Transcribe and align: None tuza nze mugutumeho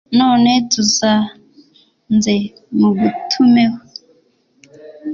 None 0.19 0.51
tuza 0.71 1.13
nze 2.15 2.35
mugutumeho 2.79 3.79